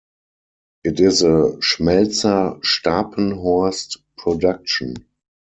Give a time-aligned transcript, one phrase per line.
[0.83, 4.95] It is a Schmelzer-Stapenhorst production.